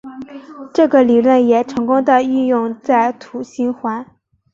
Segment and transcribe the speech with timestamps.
[0.73, 4.03] 这个理论也成功的运用在土星环。